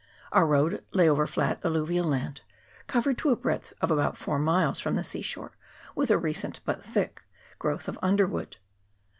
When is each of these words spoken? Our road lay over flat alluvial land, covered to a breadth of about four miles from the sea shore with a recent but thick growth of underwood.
Our 0.31 0.47
road 0.47 0.83
lay 0.93 1.07
over 1.07 1.27
flat 1.27 1.63
alluvial 1.63 2.07
land, 2.07 2.41
covered 2.87 3.19
to 3.19 3.29
a 3.29 3.35
breadth 3.35 3.71
of 3.81 3.91
about 3.91 4.17
four 4.17 4.39
miles 4.39 4.79
from 4.79 4.95
the 4.95 5.03
sea 5.03 5.21
shore 5.21 5.51
with 5.93 6.09
a 6.09 6.17
recent 6.17 6.59
but 6.65 6.83
thick 6.83 7.21
growth 7.59 7.87
of 7.87 7.99
underwood. 8.01 8.57